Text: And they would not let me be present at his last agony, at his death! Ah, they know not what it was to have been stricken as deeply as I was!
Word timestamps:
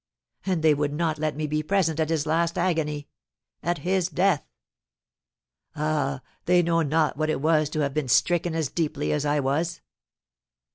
And 0.47 0.63
they 0.63 0.73
would 0.73 0.91
not 0.93 1.19
let 1.19 1.35
me 1.35 1.45
be 1.45 1.61
present 1.61 1.99
at 1.99 2.09
his 2.09 2.25
last 2.25 2.57
agony, 2.57 3.07
at 3.61 3.77
his 3.85 4.09
death! 4.09 4.43
Ah, 5.75 6.23
they 6.45 6.63
know 6.63 6.81
not 6.81 7.17
what 7.17 7.29
it 7.29 7.39
was 7.39 7.69
to 7.69 7.81
have 7.81 7.93
been 7.93 8.07
stricken 8.07 8.55
as 8.55 8.67
deeply 8.67 9.11
as 9.11 9.27
I 9.27 9.39
was! 9.39 9.81